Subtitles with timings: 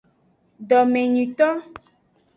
[0.69, 1.47] Domenyito.